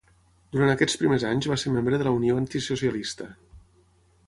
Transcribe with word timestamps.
Durant 0.53 0.71
aquests 0.73 0.95
primers 1.01 1.25
anys 1.33 1.49
va 1.51 1.59
ser 1.65 1.75
membre 1.75 2.01
de 2.03 2.09
la 2.09 2.15
Unió 2.21 2.41
Antisocialista. 2.41 3.31